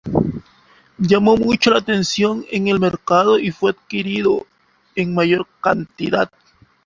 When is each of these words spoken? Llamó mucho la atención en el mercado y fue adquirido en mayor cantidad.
Llamó 0.97 1.37
mucho 1.37 1.69
la 1.69 1.77
atención 1.77 2.43
en 2.49 2.67
el 2.67 2.79
mercado 2.79 3.37
y 3.37 3.51
fue 3.51 3.69
adquirido 3.69 4.47
en 4.95 5.13
mayor 5.13 5.45
cantidad. 5.61 6.27